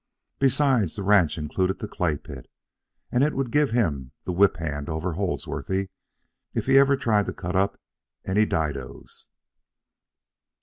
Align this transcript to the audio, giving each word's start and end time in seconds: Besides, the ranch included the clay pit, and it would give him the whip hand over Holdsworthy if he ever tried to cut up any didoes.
Besides, 0.39 0.95
the 0.95 1.03
ranch 1.03 1.37
included 1.37 1.77
the 1.77 1.87
clay 1.87 2.17
pit, 2.17 2.49
and 3.11 3.23
it 3.23 3.35
would 3.35 3.51
give 3.51 3.69
him 3.69 4.13
the 4.23 4.31
whip 4.33 4.57
hand 4.57 4.89
over 4.89 5.13
Holdsworthy 5.13 5.89
if 6.55 6.65
he 6.65 6.79
ever 6.79 6.97
tried 6.97 7.27
to 7.27 7.33
cut 7.33 7.55
up 7.55 7.79
any 8.25 8.47
didoes. 8.47 9.27